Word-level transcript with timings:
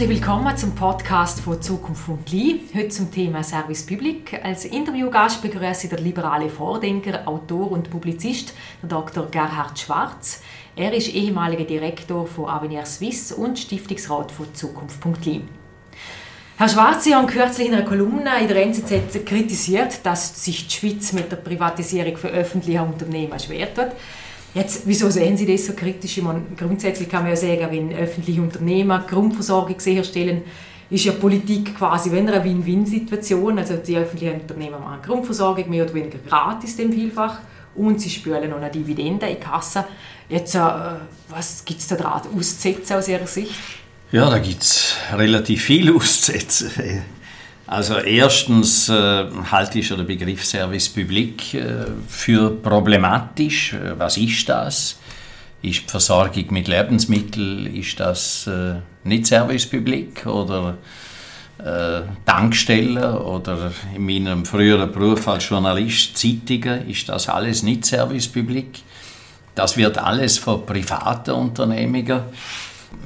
Herzlich 0.00 0.18
willkommen 0.18 0.56
zum 0.56 0.74
Podcast 0.74 1.40
von 1.40 1.60
Zukunft.li. 1.60 2.62
Heute 2.74 2.88
zum 2.88 3.12
Thema 3.12 3.42
Service 3.42 3.84
Public. 3.84 4.40
Als 4.42 4.64
Interviewgast 4.64 5.42
begrüße 5.42 5.88
ich 5.88 5.94
den 5.94 6.02
liberale 6.02 6.48
Vordenker, 6.48 7.28
Autor 7.28 7.70
und 7.70 7.90
Publizist 7.90 8.54
Dr. 8.82 9.26
Gerhard 9.26 9.78
Schwarz. 9.78 10.40
Er 10.74 10.94
ist 10.94 11.14
ehemaliger 11.14 11.64
Direktor 11.64 12.26
von 12.26 12.48
Avenir 12.48 12.86
Suisse 12.86 13.36
und 13.36 13.58
Stiftungsrat 13.58 14.32
von 14.32 14.54
Zukunft.li. 14.54 15.42
Herr 16.56 16.68
Schwarz, 16.70 17.04
Sie 17.04 17.14
haben 17.14 17.26
kürzlich 17.26 17.68
in 17.68 17.74
einer 17.74 17.84
Kolumne 17.84 18.40
in 18.40 18.48
der 18.48 18.56
NZZ 18.56 19.26
kritisiert, 19.26 20.00
dass 20.06 20.42
sich 20.42 20.66
die 20.66 20.76
Schweiz 20.76 21.12
mit 21.12 21.30
der 21.30 21.36
Privatisierung 21.36 22.16
für 22.16 22.28
öffentliche 22.28 22.80
Unternehmen 22.80 23.38
schwer 23.38 23.74
tut. 23.74 23.90
Jetzt, 24.54 24.82
wieso 24.84 25.08
sehen 25.10 25.36
Sie 25.36 25.46
das 25.46 25.66
so 25.66 25.74
kritisch? 25.74 26.18
Ich 26.18 26.24
meine, 26.24 26.42
grundsätzlich 26.56 27.08
kann 27.08 27.22
man 27.22 27.30
ja 27.30 27.36
sagen, 27.36 27.68
wenn 27.70 27.94
öffentliche 27.94 28.42
Unternehmen 28.42 29.00
Grundversorgung 29.06 29.78
sicherstellen, 29.78 30.42
ist 30.90 31.04
ja 31.04 31.12
Politik 31.12 31.76
quasi 31.76 32.10
wenn 32.10 32.28
eine 32.28 32.44
Win-Win-Situation. 32.44 33.58
Also 33.58 33.76
die 33.76 33.96
öffentlichen 33.96 34.40
Unternehmen 34.40 34.80
machen 34.80 35.02
Grundversorgung 35.02 35.70
mehr 35.70 35.84
oder 35.84 35.94
weniger 35.94 36.18
gratis 36.18 36.76
dem 36.76 36.92
vielfach 36.92 37.38
und 37.76 38.00
sie 38.00 38.10
spülen 38.10 38.50
noch 38.50 38.56
eine 38.56 38.70
Dividende 38.70 39.26
in 39.26 39.38
Kasse. 39.38 39.84
Jetzt, 40.28 40.56
äh, 40.56 40.60
was 41.28 41.64
gibt 41.64 41.80
es 41.80 41.86
da 41.86 41.94
dran 41.96 42.22
auszusetzen 42.36 42.96
aus 42.96 43.08
Ihrer 43.08 43.26
Sicht? 43.26 43.54
Ja, 44.10 44.28
da 44.28 44.38
gibt 44.38 44.62
es 44.62 44.96
relativ 45.14 45.62
viel 45.62 45.94
auszusetzen. 45.94 46.70
Also 47.70 47.98
erstens 47.98 48.88
äh, 48.88 49.26
halte 49.48 49.78
ich 49.78 49.90
den 49.90 50.04
Begriff 50.04 50.44
Service 50.44 50.88
Public 50.88 51.54
äh, 51.54 51.84
für 52.08 52.50
problematisch. 52.50 53.74
Äh, 53.74 53.96
was 53.96 54.16
ist 54.16 54.48
das? 54.48 54.98
Ist 55.62 55.82
die 55.82 55.86
Versorgung 55.88 56.46
mit 56.50 56.66
Lebensmitteln, 56.66 57.72
ist 57.72 58.00
das 58.00 58.48
äh, 58.48 58.80
nicht 59.04 59.26
Service 59.26 59.66
Public 59.66 60.26
oder 60.26 60.78
äh, 61.58 62.00
Tankstellen 62.26 63.04
oder 63.04 63.70
in 63.94 64.04
meinem 64.04 64.44
früheren 64.44 64.90
Beruf 64.90 65.28
als 65.28 65.48
Journalist 65.48 66.18
Zeitungen, 66.18 66.90
ist 66.90 67.08
das 67.08 67.28
alles 67.28 67.62
nicht 67.62 67.84
Service 67.84 68.26
Public? 68.26 68.80
Das 69.54 69.76
wird 69.76 69.96
alles 69.96 70.38
von 70.38 70.66
privaten 70.66 71.30
Unternehmungen 71.30 72.22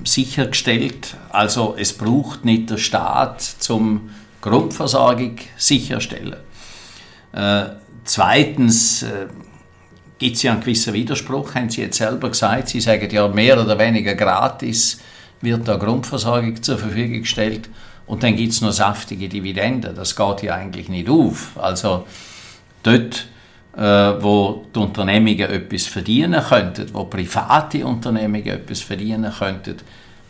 sichergestellt. 0.04 1.16
Also 1.28 1.74
es 1.78 1.92
braucht 1.92 2.46
nicht 2.46 2.70
der 2.70 2.78
Staat 2.78 3.42
zum 3.42 4.08
Grundversorgung 4.44 5.36
sicherstellen. 5.56 6.36
Äh, 7.32 7.64
zweitens 8.04 9.02
äh, 9.02 9.26
gibt 10.18 10.36
es 10.36 10.42
ja 10.42 10.52
einen 10.52 10.60
gewissen 10.60 10.92
Widerspruch, 10.92 11.54
haben 11.54 11.70
Sie 11.70 11.80
jetzt 11.80 11.96
selber 11.96 12.28
gesagt. 12.28 12.68
Sie 12.68 12.80
sagen 12.80 13.08
ja, 13.10 13.26
mehr 13.26 13.58
oder 13.60 13.78
weniger 13.78 14.14
gratis 14.14 15.00
wird 15.40 15.66
da 15.66 15.76
Grundversorgung 15.76 16.62
zur 16.62 16.76
Verfügung 16.76 17.20
gestellt 17.22 17.70
und 18.06 18.22
dann 18.22 18.36
gibt 18.36 18.52
es 18.52 18.60
noch 18.60 18.72
saftige 18.72 19.30
Dividenden. 19.30 19.96
Das 19.96 20.14
geht 20.14 20.42
ja 20.42 20.54
eigentlich 20.54 20.90
nicht 20.90 21.08
auf. 21.08 21.52
Also 21.56 22.06
dort, 22.82 23.26
äh, 23.74 23.80
wo 23.80 24.66
die 24.74 24.78
Unternehmungen 24.78 25.40
etwas 25.40 25.86
verdienen 25.86 26.42
könnten, 26.42 26.92
wo 26.92 27.04
private 27.04 27.86
Unternehmungen 27.86 28.46
etwas 28.46 28.82
verdienen 28.82 29.32
könnten, 29.32 29.76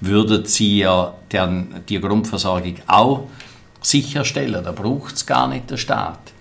würden 0.00 0.44
sie 0.44 0.78
ja 0.78 1.14
dann 1.30 1.82
die 1.88 2.00
Grundversorgung 2.00 2.76
auch 2.86 3.28
sicherstellen. 3.86 4.64
Da 4.64 4.72
braucht 4.72 5.16
es 5.16 5.26
gar 5.26 5.48
nicht 5.48 5.70
der 5.70 5.76
Staat. 5.76 6.32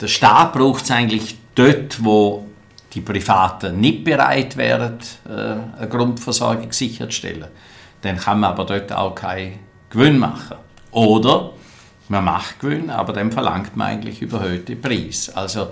Der 0.00 0.08
Staat 0.08 0.52
braucht 0.52 0.84
es 0.84 0.90
eigentlich 0.90 1.36
dort, 1.54 2.04
wo 2.04 2.46
die 2.92 3.00
Privaten 3.00 3.80
nicht 3.80 4.04
bereit 4.04 4.56
wären, 4.56 4.98
äh, 5.28 5.78
eine 5.78 5.88
Grundversorgung 5.88 6.72
sicherzustellen. 6.72 7.48
Dann 8.02 8.16
kann 8.16 8.40
man 8.40 8.50
aber 8.50 8.64
dort 8.64 8.92
auch 8.92 9.14
keinen 9.14 9.58
Gewinn 9.90 10.18
machen. 10.18 10.56
Oder 10.90 11.52
man 12.08 12.24
macht 12.24 12.60
Gewinn, 12.60 12.90
aber 12.90 13.12
dann 13.12 13.32
verlangt 13.32 13.76
man 13.76 13.88
eigentlich 13.88 14.22
überhöhte 14.22 14.76
Preis. 14.76 15.30
Also 15.34 15.68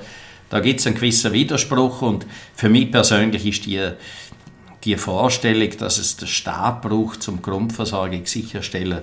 da 0.50 0.60
gibt 0.60 0.80
es 0.80 0.86
einen 0.86 0.96
gewissen 0.96 1.32
Widerspruch 1.32 2.02
und 2.02 2.26
für 2.54 2.68
mich 2.68 2.90
persönlich 2.90 3.46
ist 3.46 3.66
die, 3.66 3.90
die 4.84 4.96
Vorstellung, 4.96 5.70
dass 5.78 5.98
es 5.98 6.16
der 6.16 6.26
Staat 6.26 6.82
braucht, 6.82 7.26
um 7.28 7.40
Grundversorgung 7.40 8.26
sicherzustellen, 8.26 9.00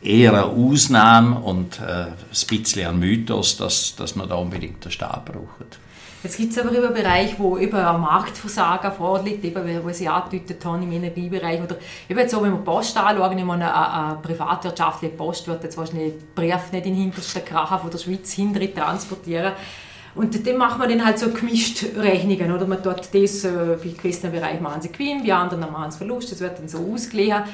eher 0.00 0.32
eine 0.32 0.44
Ausnahme 0.44 1.40
und 1.40 1.80
äh, 1.80 2.06
ein 2.06 2.14
bisschen 2.48 2.88
ein 2.88 2.98
Mythos, 2.98 3.56
dass, 3.56 3.96
dass 3.96 4.16
man 4.16 4.28
da 4.28 4.36
unbedingt 4.36 4.84
den 4.84 4.92
Staat 4.92 5.24
braucht. 5.24 5.78
Jetzt 6.22 6.36
gibt 6.36 6.52
es 6.52 6.58
aber 6.58 6.76
über 6.76 6.88
Bereich, 6.88 7.38
wo 7.38 7.56
über 7.58 7.94
ein 7.94 8.00
Marktversagen 8.00 8.90
vorliegt, 8.90 9.44
eben, 9.44 9.84
wo 9.84 9.90
Sie 9.90 10.08
angedeutet 10.08 10.64
haben 10.64 10.82
im 10.82 10.90
Energiebereich. 10.90 11.62
Oder 11.62 11.76
eben 12.08 12.28
so, 12.28 12.42
wenn 12.42 12.50
wir 12.50 12.58
Post 12.58 12.96
anschauen, 12.96 13.38
ich 13.38 13.44
meine, 13.44 13.72
eine, 13.72 13.92
eine 13.92 14.18
privatwirtschaftliche 14.20 15.14
Post 15.14 15.46
wird 15.46 15.62
jetzt 15.62 15.76
wahrscheinlich 15.76 16.14
Brief 16.34 16.72
nicht 16.72 16.86
in 16.86 16.94
den 16.94 17.02
hintersten 17.02 17.44
Krachen 17.44 17.78
von 17.78 17.90
der 17.90 17.98
Schweiz 17.98 18.32
hinterher 18.32 18.74
transportieren. 18.74 19.52
Und 20.16 20.44
dann 20.44 20.56
macht 20.56 20.78
man 20.80 20.88
dann 20.88 21.04
halt 21.04 21.20
so 21.20 21.30
gemischt 21.30 21.84
Rechnungen, 21.96 22.50
oder? 22.50 22.66
Man 22.66 22.82
tut 22.82 23.02
das, 23.12 23.44
äh, 23.44 23.78
bei 23.80 23.90
gewissen 23.90 24.32
Bereichen 24.32 24.62
machen 24.62 24.82
sie 24.82 24.90
Gewinn, 24.90 25.22
bei 25.24 25.32
anderen 25.32 25.70
machen 25.70 25.92
sie 25.92 25.98
Verlust, 25.98 26.32
das 26.32 26.40
wird 26.40 26.58
dann 26.58 26.68
so 26.68 26.78
ausgeglichen. 26.92 27.44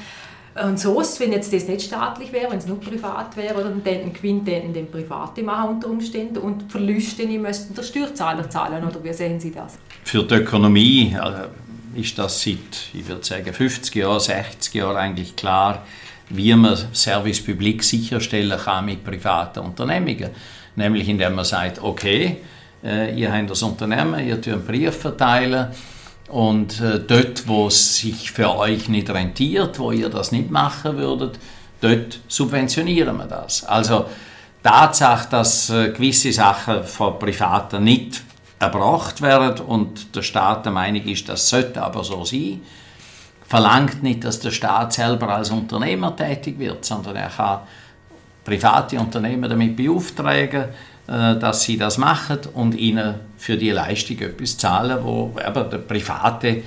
Und 0.62 0.78
so 0.78 1.00
ist 1.00 1.18
wenn 1.18 1.32
jetzt 1.32 1.52
das 1.52 1.66
nicht 1.66 1.82
staatlich 1.82 2.32
wäre, 2.32 2.52
wenn 2.52 2.58
es 2.58 2.66
nur 2.66 2.80
privat 2.80 3.36
wäre, 3.36 3.64
dann 3.64 3.82
den 3.82 4.12
Gewinn 4.12 4.44
den, 4.44 4.88
Private 4.88 5.42
machen 5.42 5.70
unter 5.70 5.88
Umständen 5.88 6.38
und 6.38 6.70
Verluste 6.70 7.26
müssten 7.26 7.74
der 7.74 7.82
Steuerzahler 7.82 8.48
zahlen, 8.48 8.84
oder 8.84 9.02
wie 9.02 9.12
sehen 9.12 9.40
Sie 9.40 9.50
das? 9.50 9.78
Für 10.04 10.22
die 10.22 10.34
Ökonomie 10.34 11.16
äh, 11.20 12.00
ist 12.00 12.16
das 12.18 12.40
seit, 12.40 12.56
ich 12.92 13.08
würde 13.08 13.24
sagen, 13.24 13.52
50 13.52 13.96
Jahren, 13.96 14.20
60 14.20 14.74
Jahren 14.74 14.96
eigentlich 14.96 15.34
klar, 15.34 15.82
wie 16.28 16.54
man 16.54 16.78
Service 16.92 17.44
Public 17.44 17.82
sicherstellen 17.82 18.58
kann 18.58 18.84
mit 18.84 19.02
privaten 19.04 19.58
Unternehmungen. 19.60 20.30
Nämlich 20.76 21.08
indem 21.08 21.34
man 21.34 21.44
sagt, 21.44 21.82
okay, 21.82 22.38
äh, 22.84 23.18
ihr 23.18 23.32
habt 23.32 23.50
das 23.50 23.62
Unternehmen, 23.62 24.24
ihr 24.26 24.40
tut 24.40 24.54
einen 24.54 24.64
Brief 24.64 24.96
verteilen, 24.96 25.68
und 26.28 26.80
äh, 26.80 27.00
dort, 27.00 27.46
wo 27.46 27.66
es 27.66 27.98
sich 27.98 28.32
für 28.32 28.56
euch 28.56 28.88
nicht 28.88 29.10
rentiert, 29.10 29.78
wo 29.78 29.92
ihr 29.92 30.08
das 30.08 30.32
nicht 30.32 30.50
machen 30.50 30.96
würdet, 30.96 31.38
dort 31.80 32.20
subventionieren 32.28 33.16
wir 33.16 33.26
das. 33.26 33.64
Also 33.64 34.06
Tatsache, 34.62 35.28
dass 35.30 35.70
äh, 35.70 35.90
gewisse 35.90 36.32
Sachen 36.32 36.84
von 36.84 37.18
Privaten 37.18 37.84
nicht 37.84 38.22
erbracht 38.58 39.20
werden 39.20 39.66
und 39.66 40.16
der 40.16 40.22
Staat 40.22 40.64
der 40.64 40.72
Meinung 40.72 41.02
ist, 41.04 41.28
das 41.28 41.48
sollte 41.48 41.82
aber 41.82 42.02
so 42.02 42.24
sein, 42.24 42.62
verlangt 43.46 44.02
nicht, 44.02 44.24
dass 44.24 44.40
der 44.40 44.50
Staat 44.50 44.94
selber 44.94 45.28
als 45.28 45.50
Unternehmer 45.50 46.16
tätig 46.16 46.58
wird, 46.58 46.84
sondern 46.84 47.16
er 47.16 47.28
kann 47.28 47.60
private 48.42 48.98
Unternehmer 48.98 49.48
damit 49.48 49.76
beauftragen, 49.76 50.66
dass 51.06 51.62
sie 51.62 51.76
das 51.76 51.98
machen 51.98 52.38
und 52.54 52.74
ihnen 52.74 53.16
für 53.36 53.56
die 53.58 53.70
Leistung 53.70 54.18
etwas 54.20 54.56
zahlen, 54.56 54.98
wo 55.02 55.36
aber 55.44 55.64
der 55.64 55.78
Private 55.78 56.48
äh, 56.48 56.62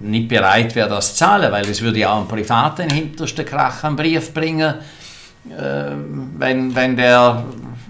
nicht 0.00 0.28
bereit 0.28 0.74
wäre, 0.74 0.88
das 0.88 1.12
zu 1.12 1.18
zahlen, 1.18 1.52
weil 1.52 1.64
es 1.68 1.80
würde 1.80 2.00
ja 2.00 2.12
auch 2.12 2.22
ein 2.22 2.28
Privaten 2.28 2.90
hintersten 2.90 3.44
Krach 3.44 3.84
einen 3.84 3.94
Brief 3.94 4.34
bringen, 4.34 4.74
äh, 5.48 5.90
wenn, 6.36 6.74
wenn 6.74 6.96
der 6.96 7.44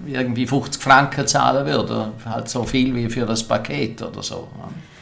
irgendwie 0.05 0.45
50 0.45 0.81
Franken 0.81 1.25
zahlen 1.25 1.65
würde, 1.65 2.11
halt 2.25 2.47
so 2.47 2.63
viel 2.63 2.93
wie 2.93 3.09
für 3.09 3.25
das 3.25 3.41
Paket 3.41 4.03
oder 4.03 4.21
so. 4.21 4.47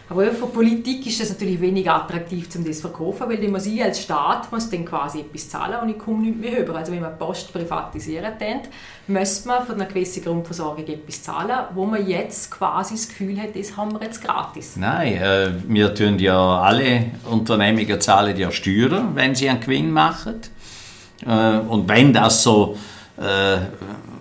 Aber 0.10 0.26
für 0.32 0.48
Politik 0.48 1.08
ist 1.08 1.22
das 1.22 1.30
natürlich 1.30 1.62
weniger 1.62 1.96
attraktiv, 1.96 2.48
um 2.56 2.66
das 2.66 2.78
zu 2.78 2.90
verkaufen, 2.90 3.30
weil 3.30 3.48
man 3.48 3.62
sie 3.62 3.82
als 3.82 4.02
Staat 4.02 4.52
muss 4.52 4.70
dann 4.70 4.84
quasi 4.84 5.22
etwas 5.22 5.50
zahlen 5.50 5.76
und 5.82 5.90
ich 5.90 5.98
komme 5.98 6.24
nicht 6.24 6.40
mehr 6.40 6.60
rüber. 6.60 6.76
Also 6.76 6.92
wenn 6.92 7.02
man 7.02 7.18
Post 7.18 7.54
privatisieren 7.54 8.34
denkt, 8.38 8.70
müsste 9.08 9.48
man 9.48 9.66
für 9.66 9.74
eine 9.74 9.88
gewisse 9.88 10.20
Grundversorgung 10.20 10.86
etwas 10.86 11.24
zahlen, 11.24 11.58
wo 11.74 11.86
man 11.86 12.06
jetzt 12.06 12.52
quasi 12.52 12.96
das 12.96 13.08
Gefühl 13.08 13.40
hat, 13.40 13.56
das 13.56 13.78
haben 13.78 13.94
wir 13.94 14.02
jetzt 14.04 14.22
gratis. 14.22 14.76
Nein, 14.76 15.14
äh, 15.14 15.52
wir 15.68 15.96
tun 15.96 16.20
ja 16.20 16.60
alle 16.60 17.06
Unternehmungen 17.30 18.02
zahlen 18.02 18.36
ja 18.36 18.52
Steuern, 18.52 19.16
wenn 19.16 19.36
sie 19.36 19.50
einen 19.50 19.62
Gewinn 19.62 19.90
machen. 19.90 20.42
Äh, 21.26 21.60
und 21.60 21.88
wenn 21.88 22.12
das 22.12 22.44
so, 22.44 22.78
äh, 23.18 23.58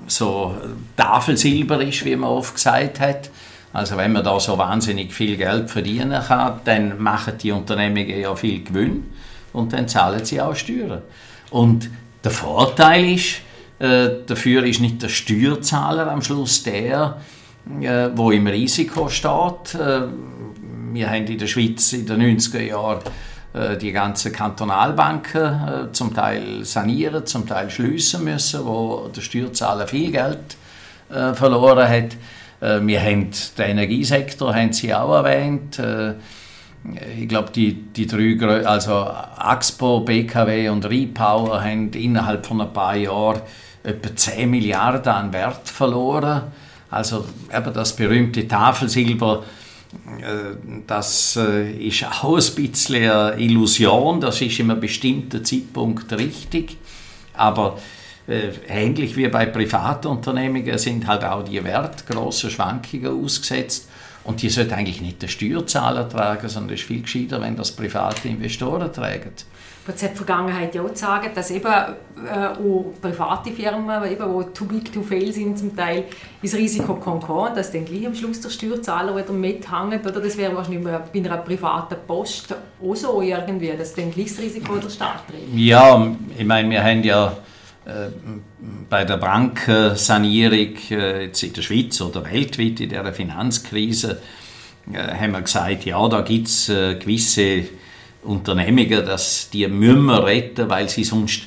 so 0.06 0.54
Tafelsilber 0.96 1.82
ist, 1.82 2.04
wie 2.04 2.14
man 2.14 2.30
oft 2.30 2.54
gesagt 2.54 3.00
hat, 3.00 3.30
also 3.72 3.96
wenn 3.96 4.12
man 4.12 4.24
da 4.24 4.38
so 4.38 4.58
wahnsinnig 4.58 5.12
viel 5.12 5.36
Geld 5.36 5.70
verdienen 5.70 6.22
kann, 6.22 6.60
dann 6.64 7.00
machen 7.00 7.34
die 7.38 7.52
Unternehmungen 7.52 8.20
ja 8.20 8.34
viel 8.34 8.62
Gewinn 8.62 9.10
und 9.52 9.72
dann 9.72 9.88
zahlen 9.88 10.24
sie 10.24 10.40
auch 10.40 10.54
Steuern. 10.54 11.02
Und 11.50 11.90
der 12.22 12.30
Vorteil 12.30 13.14
ist, 13.14 13.40
äh, 13.78 14.08
dafür 14.26 14.64
ist 14.64 14.80
nicht 14.80 15.02
der 15.02 15.08
Steuerzahler 15.08 16.10
am 16.10 16.22
Schluss 16.22 16.62
der, 16.62 17.18
äh, 17.80 18.08
wo 18.14 18.30
im 18.30 18.46
Risiko 18.46 19.08
steht. 19.08 19.74
Äh, 19.74 20.02
wir 20.92 21.10
haben 21.10 21.26
in 21.26 21.38
der 21.38 21.46
Schweiz 21.46 21.92
in 21.92 22.06
den 22.06 22.38
90er 22.38 22.60
Jahren 22.60 23.00
äh, 23.54 23.76
die 23.76 23.92
ganzen 23.92 24.32
Kantonalbanken 24.32 25.42
äh, 25.42 25.92
zum 25.92 26.14
Teil 26.14 26.64
sanieren, 26.64 27.26
zum 27.26 27.46
Teil 27.46 27.70
schließen 27.70 28.24
müssen, 28.24 28.64
wo 28.64 29.10
der 29.14 29.20
Steuerzahler 29.20 29.86
viel 29.86 30.10
Geld 30.10 30.56
äh, 31.10 31.34
verloren 31.34 31.88
hat. 31.88 32.16
Äh, 32.62 32.80
wir 32.86 33.02
haben 33.02 33.30
den 33.58 33.70
Energiesektor, 33.70 34.54
haben 34.54 34.72
Sie 34.72 34.94
auch 34.94 35.12
erwähnt. 35.12 35.78
Äh, 35.78 36.14
ich 37.20 37.28
glaube, 37.28 37.50
die, 37.52 37.74
die 37.74 38.06
drei, 38.06 38.66
also 38.66 38.92
Axpo, 38.92 40.00
BKW 40.00 40.68
und 40.68 40.84
Repower 40.84 41.62
haben 41.62 41.92
innerhalb 41.92 42.46
von 42.46 42.60
ein 42.60 42.72
paar 42.72 42.96
Jahren 42.96 43.42
etwa 43.84 44.16
10 44.16 44.50
Milliarden 44.50 45.12
an 45.12 45.32
Wert 45.32 45.68
verloren. 45.68 46.42
Also 46.90 47.24
eben 47.54 47.72
das 47.72 47.94
berühmte 47.94 48.46
Tafelsilber, 48.48 49.44
äh, 50.20 50.56
das 50.86 51.38
ist 51.78 52.04
auch 52.04 52.36
ein 52.36 52.54
bisschen 52.56 53.10
eine 53.10 53.40
Illusion, 53.40 54.20
das 54.20 54.40
ist 54.40 54.58
in 54.58 54.70
einem 54.70 54.80
bestimmten 54.80 55.44
Zeitpunkt 55.44 56.12
richtig, 56.12 56.76
aber 57.34 57.78
ähnlich 58.28 59.16
wie 59.16 59.28
bei 59.28 59.46
Privatunternehmungen 59.46 60.78
sind 60.78 61.06
halt 61.06 61.24
auch 61.24 61.44
die 61.44 61.62
Werte 61.62 62.04
grossen 62.08 62.50
Schwankungen 62.50 63.24
ausgesetzt 63.24 63.88
und 64.24 64.40
die 64.42 64.48
sollte 64.48 64.76
eigentlich 64.76 65.00
nicht 65.00 65.20
der 65.22 65.28
Steuerzahler 65.28 66.08
tragen, 66.08 66.48
sondern 66.48 66.74
es 66.74 66.80
ist 66.80 66.86
viel 66.86 67.02
gescheiter, 67.02 67.40
wenn 67.40 67.56
das 67.56 67.72
private 67.72 68.28
Investoren 68.28 68.92
tragen. 68.92 69.32
Aber 69.84 69.96
es 69.96 70.02
hat 70.04 70.12
die 70.12 70.16
Vergangenheit 70.16 70.72
ja 70.76 70.82
auch 70.82 70.88
gezeigt, 70.88 71.36
dass 71.36 71.50
eben 71.50 71.66
äh, 71.66 72.30
auch 72.30 72.92
private 73.00 73.50
Firmen, 73.50 74.04
eben, 74.04 74.38
die 74.38 74.52
too 74.52 74.64
big 74.64 74.92
to 74.92 75.02
fail 75.02 75.32
sind 75.32 75.58
zum 75.58 75.74
Teil, 75.74 76.04
ins 76.40 76.54
Risiko 76.54 76.94
kommen 76.94 77.52
dass 77.52 77.72
dann 77.72 77.84
gleich 77.84 78.06
am 78.06 78.14
Schluss 78.14 78.40
der 78.40 78.50
Steuerzahler 78.50 79.16
wieder 79.16 79.32
mithängt. 79.32 80.06
Oder 80.06 80.20
das 80.20 80.36
wäre 80.36 80.54
wahrscheinlich 80.54 80.84
bei 80.84 81.18
einer 81.18 81.38
privaten 81.38 81.96
Post 82.06 82.54
auch 82.80 82.94
so 82.94 83.20
irgendwie, 83.22 83.72
dass 83.76 83.92
dann 83.92 84.12
gleich 84.12 84.28
das 84.28 84.38
Risiko 84.38 84.76
der 84.76 84.88
Staat 84.88 85.26
trägt. 85.28 85.52
Ja, 85.52 86.14
ich 86.38 86.46
meine, 86.46 86.70
wir 86.70 86.84
haben 86.84 87.02
ja 87.02 87.26
äh, 87.26 87.51
bei 88.88 89.04
der 89.04 89.16
Bankensanierung 89.16 90.76
äh, 90.90 91.24
jetzt 91.24 91.42
in 91.42 91.52
der 91.52 91.62
Schweiz 91.62 92.00
oder 92.00 92.24
weltweit 92.24 92.80
in 92.80 92.90
der 92.90 93.12
Finanzkrise 93.12 94.20
äh, 94.92 94.98
haben 94.98 95.32
wir 95.32 95.42
gesagt, 95.42 95.84
ja, 95.84 96.08
da 96.08 96.20
gibt 96.20 96.48
es 96.48 96.66
gewisse 96.66 97.64
Unternehmungen, 98.22 99.04
dass 99.04 99.50
die 99.50 99.66
müssen 99.66 100.04
wir 100.04 100.24
retten, 100.24 100.68
weil 100.68 100.88
sie 100.88 101.04
sonst 101.04 101.42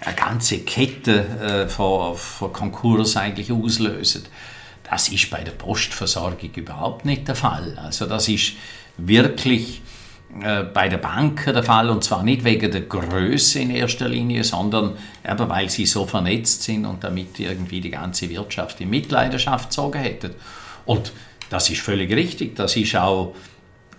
eine 0.00 0.14
ganze 0.14 0.60
Kette 0.60 1.66
von, 1.68 2.14
von 2.14 2.52
Konkurs 2.52 3.16
eigentlich 3.16 3.50
auslösen. 3.50 4.22
Das 4.88 5.08
ist 5.08 5.30
bei 5.30 5.42
der 5.42 5.52
Postversorgung 5.52 6.50
überhaupt 6.54 7.04
nicht 7.04 7.26
der 7.26 7.34
Fall. 7.34 7.76
Also 7.82 8.06
das 8.06 8.28
ist 8.28 8.52
wirklich 8.98 9.80
äh, 9.80 9.85
bei 10.74 10.88
der 10.88 10.98
Banken 10.98 11.54
der 11.54 11.62
Fall 11.62 11.88
und 11.88 12.04
zwar 12.04 12.22
nicht 12.22 12.44
wegen 12.44 12.70
der 12.70 12.82
Größe 12.82 13.60
in 13.60 13.70
erster 13.70 14.08
Linie, 14.08 14.44
sondern 14.44 14.92
eben 15.26 15.48
weil 15.48 15.70
sie 15.70 15.86
so 15.86 16.04
vernetzt 16.04 16.62
sind 16.64 16.84
und 16.84 17.02
damit 17.04 17.38
irgendwie 17.38 17.80
die 17.80 17.90
ganze 17.90 18.28
Wirtschaft 18.28 18.80
in 18.80 18.90
Mitleidenschaft 18.90 19.70
gezogen 19.70 19.98
hätten. 20.00 20.34
Und 20.84 21.12
das 21.48 21.70
ist 21.70 21.80
völlig 21.80 22.12
richtig, 22.12 22.56
das 22.56 22.76
ist 22.76 22.96
auch 22.96 23.34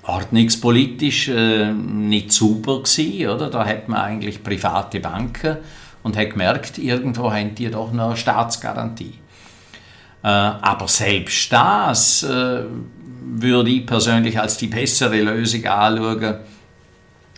ordnungspolitisch 0.04 1.30
äh, 1.30 1.72
nicht 1.72 2.32
super 2.32 2.80
gewesen, 2.80 3.30
oder? 3.30 3.50
Da 3.50 3.66
hat 3.66 3.90
man 3.90 4.00
eigentlich 4.00 4.44
private 4.44 5.00
Banken 5.00 5.58
und 6.04 6.18
hat 6.18 6.32
gemerkt, 6.32 6.78
irgendwo 6.78 7.32
haben 7.32 7.56
die 7.56 7.70
doch 7.70 7.92
noch 7.92 8.08
eine 8.08 8.18
Staatsgarantie. 8.18 9.16
Äh, 10.24 10.28
aber 10.28 10.88
selbst 10.88 11.52
das 11.52 12.24
äh, 12.24 12.64
würde 13.36 13.70
ich 13.70 13.86
persönlich 13.86 14.40
als 14.40 14.58
die 14.58 14.68
bessere 14.68 15.22
Lösung 15.22 15.66
anschauen, 15.66 16.36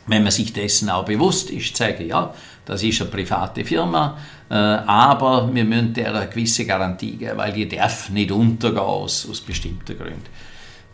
wenn 0.08 0.24
man 0.24 0.32
sich 0.32 0.54
dessen 0.54 0.90
auch 0.90 1.06
bewusst 1.06 1.50
ist, 1.52 1.76
zu 1.76 1.84
sagen, 1.84 2.08
ja, 2.08 2.34
das 2.66 2.84
ist 2.84 3.02
eine 3.02 3.10
private 3.10 3.64
Firma, 3.64 4.18
äh, 4.50 4.54
aber 4.54 5.50
wir 5.54 5.66
müssen 5.66 5.94
der 5.94 6.14
eine 6.14 6.28
gewisse 6.28 6.66
Garantie 6.66 7.16
geben, 7.16 7.38
weil 7.38 7.54
die 7.54 7.68
darf 7.68 8.10
nicht 8.10 8.32
untergehen 8.32 8.80
aus, 8.80 9.28
aus 9.30 9.42
bestimmten 9.42 9.98
Gründen. 9.98 10.26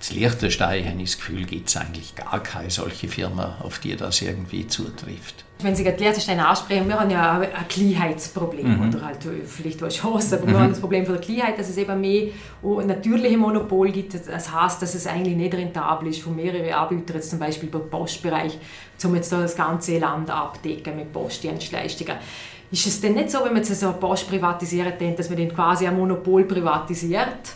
In 0.09 0.17
Liechtenstein 0.17 0.87
habe 0.87 1.01
ich 1.01 1.11
das 1.11 1.17
Gefühl, 1.17 1.45
gibt 1.45 1.69
es 1.69 1.77
eigentlich 1.77 2.15
gar 2.15 2.41
keine 2.43 2.69
solche 2.69 3.07
Firma, 3.07 3.57
auf 3.63 3.79
die 3.79 3.95
das 3.95 4.21
irgendwie 4.21 4.67
zutrifft. 4.67 5.45
Wenn 5.59 5.75
Sie 5.75 5.83
gerade 5.83 5.97
Liechtenstein 5.97 6.39
ansprechen, 6.39 6.87
wir 6.87 6.99
haben 6.99 7.09
ja 7.09 7.39
ein 7.39 7.67
Kleinheitsproblem 7.67 8.77
mhm. 8.77 8.89
oder 8.89 9.05
halt 9.05 9.19
vielleicht 9.47 9.81
auch 9.81 9.89
Chance, 9.89 10.37
aber 10.37 10.45
mhm. 10.45 10.51
wir 10.51 10.59
haben 10.59 10.69
das 10.69 10.79
Problem 10.79 11.05
von 11.05 11.15
der 11.15 11.23
Kleinheit, 11.23 11.57
dass 11.57 11.69
es 11.69 11.77
eben 11.77 11.99
mehr 12.01 12.27
natürliche 12.85 13.37
Monopol 13.37 13.91
gibt. 13.91 14.13
Das 14.13 14.53
heißt, 14.53 14.81
dass 14.81 14.95
es 14.95 15.07
eigentlich 15.07 15.37
nicht 15.37 15.53
rentabel 15.53 16.09
ist, 16.09 16.21
von 16.21 16.35
mehreren 16.35 16.71
Anbietern, 16.71 17.15
jetzt 17.15 17.29
zum 17.29 17.39
Beispiel 17.39 17.69
im 17.69 17.89
Postbereich, 17.89 18.57
um 19.03 19.15
jetzt 19.15 19.31
da 19.31 19.41
das 19.41 19.55
ganze 19.55 19.97
Land 19.97 20.29
abdecken 20.29 20.97
mit 20.97 21.13
Postdienstleistungen. 21.13 22.17
Ist 22.69 22.85
es 22.85 22.99
denn 22.99 23.13
nicht 23.13 23.31
so, 23.31 23.39
wenn 23.39 23.53
man 23.53 23.63
jetzt 23.63 23.79
so 23.79 23.87
eine 23.87 23.95
Post 23.95 24.27
privatisiert, 24.27 24.95
dass 25.17 25.29
man 25.29 25.37
den 25.37 25.53
quasi 25.53 25.87
ein 25.87 25.95
Monopol 25.95 26.43
privatisiert? 26.43 27.53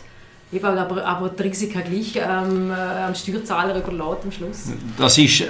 Eben, 0.52 0.66
aber, 0.66 1.04
aber 1.04 1.30
Risiken 1.38 1.82
gleich 1.84 2.16
ähm, 2.16 2.70
äh, 2.70 2.74
am 2.74 3.14
Steuerzahler 3.14 3.76
überlässt 3.76 4.24
am 4.24 4.32
Schluss. 4.32 4.72
Das 4.98 5.16
ist 5.16 5.44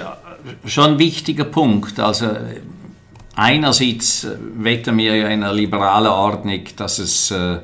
schon 0.65 0.91
ein 0.91 0.99
wichtiger 0.99 1.45
Punkt. 1.45 1.99
Also 1.99 2.27
einerseits 3.35 4.27
wetten 4.55 4.97
wir 4.97 5.15
ja 5.15 5.27
in 5.27 5.43
einer 5.43 5.53
liberalen 5.53 6.07
Ordnung, 6.07 6.61
dass 6.75 6.99
es 6.99 7.31
äh, 7.31 7.57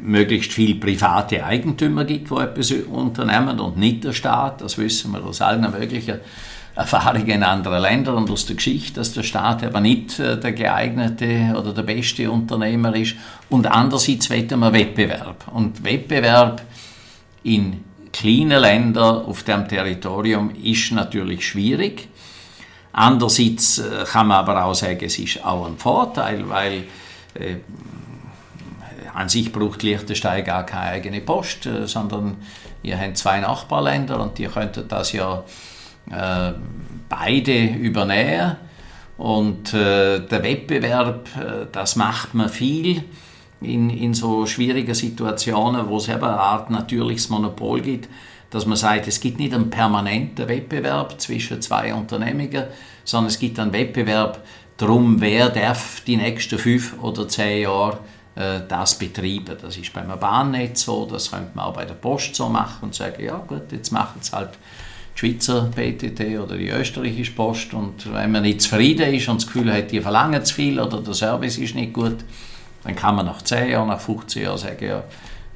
möglichst 0.00 0.52
viele 0.52 0.76
private 0.76 1.44
Eigentümer 1.44 2.04
gibt, 2.04 2.30
die 2.30 2.34
etwas 2.36 2.70
unternehmen 2.70 3.58
und 3.58 3.76
nicht 3.76 4.04
der 4.04 4.12
Staat. 4.12 4.60
Das 4.60 4.78
wissen 4.78 5.12
wir 5.12 5.24
aus 5.24 5.40
allen 5.40 5.68
möglichen 5.70 6.20
Erfahrungen 6.78 7.28
in 7.28 7.42
anderen 7.42 7.82
Ländern 7.82 8.14
und 8.14 8.30
aus 8.30 8.46
der 8.46 8.54
Geschichte, 8.54 9.00
dass 9.00 9.12
der 9.12 9.24
Staat 9.24 9.64
aber 9.64 9.80
nicht 9.80 10.20
äh, 10.20 10.38
der 10.38 10.52
geeignete 10.52 11.52
oder 11.58 11.74
der 11.74 11.82
beste 11.82 12.30
Unternehmer 12.30 12.94
ist. 12.94 13.16
Und 13.50 13.66
andererseits 13.66 14.30
wetten 14.30 14.60
wir 14.60 14.72
Wettbewerb. 14.72 15.48
Und 15.52 15.82
Wettbewerb 15.82 16.62
in 17.42 17.82
kleinen 18.12 18.60
Ländern 18.60 19.24
auf 19.24 19.42
dem 19.42 19.66
Territorium 19.66 20.52
ist 20.62 20.92
natürlich 20.92 21.48
schwierig. 21.48 22.08
Andererseits 22.92 23.78
äh, 23.78 24.04
kann 24.04 24.28
man 24.28 24.36
aber 24.36 24.64
auch 24.64 24.74
sagen, 24.74 25.00
es 25.02 25.18
ist 25.18 25.44
auch 25.44 25.66
ein 25.66 25.78
Vorteil, 25.78 26.48
weil 26.48 26.84
äh, 27.34 27.56
an 29.14 29.28
sich 29.28 29.50
braucht 29.50 29.82
Liechtenstein 29.82 30.44
gar 30.44 30.64
keine 30.64 30.92
eigene 30.92 31.22
Post, 31.22 31.66
äh, 31.66 31.88
sondern 31.88 32.36
ihr 32.84 32.96
habt 33.00 33.18
zwei 33.18 33.40
Nachbarländer 33.40 34.20
und 34.20 34.38
die 34.38 34.46
könnten 34.46 34.86
das 34.86 35.10
ja 35.10 35.42
äh, 36.10 36.52
beide 37.08 37.64
übernehmen. 37.64 38.56
Und 39.16 39.74
äh, 39.74 40.20
der 40.20 40.42
Wettbewerb, 40.42 41.28
äh, 41.36 41.66
das 41.72 41.96
macht 41.96 42.34
man 42.34 42.48
viel 42.48 43.02
in, 43.60 43.90
in 43.90 44.14
so 44.14 44.46
schwierigen 44.46 44.94
Situationen, 44.94 45.88
wo 45.88 45.96
es 45.96 46.08
eben 46.08 46.22
eine 46.22 46.38
Art 46.38 46.70
natürliches 46.70 47.28
Monopol 47.28 47.80
gibt, 47.80 48.08
dass 48.50 48.64
man 48.64 48.76
sagt, 48.76 49.08
es 49.08 49.20
gibt 49.20 49.38
nicht 49.38 49.52
einen 49.52 49.70
permanenten 49.70 50.48
Wettbewerb 50.48 51.20
zwischen 51.20 51.60
zwei 51.60 51.92
Unternehmungen, 51.92 52.64
sondern 53.04 53.28
es 53.28 53.38
gibt 53.38 53.58
einen 53.58 53.72
Wettbewerb 53.72 54.44
darum, 54.76 55.20
wer 55.20 55.50
darf 55.50 56.02
die 56.06 56.16
nächsten 56.16 56.58
fünf 56.58 56.94
oder 57.02 57.28
zehn 57.28 57.62
Jahre 57.62 57.98
äh, 58.36 58.60
das 58.68 58.96
betreiben. 58.96 59.56
Das 59.60 59.76
ist 59.76 59.92
beim 59.92 60.08
Bahnnetz 60.18 60.82
so, 60.82 61.06
das 61.06 61.30
könnte 61.30 61.50
man 61.54 61.66
auch 61.66 61.74
bei 61.74 61.84
der 61.84 61.94
Post 61.94 62.36
so 62.36 62.48
machen 62.48 62.78
und 62.82 62.94
sagen, 62.94 63.22
ja 63.22 63.36
gut, 63.38 63.72
jetzt 63.72 63.90
machen 63.90 64.20
es 64.20 64.32
halt 64.32 64.50
die 65.18 65.26
Schweizer 65.26 65.68
BTT 65.74 66.38
oder 66.38 66.56
die 66.56 66.68
österreichische 66.68 67.32
Post 67.32 67.74
und 67.74 68.12
wenn 68.12 68.30
man 68.30 68.42
nicht 68.42 68.62
zufrieden 68.62 69.12
ist 69.12 69.28
und 69.28 69.40
das 69.40 69.46
Gefühl 69.46 69.72
hat, 69.72 69.90
die 69.90 70.00
verlangen 70.00 70.44
zu 70.44 70.54
viel 70.54 70.78
oder 70.78 71.00
der 71.00 71.14
Service 71.14 71.58
ist 71.58 71.74
nicht 71.74 71.92
gut, 71.92 72.18
dann 72.84 72.94
kann 72.94 73.16
man 73.16 73.26
nach 73.26 73.42
10 73.42 73.70
Jahren, 73.70 73.88
nach 73.88 74.00
15 74.00 74.42
Jahren 74.42 74.58
sagen, 74.58 74.86
ja, 74.86 75.02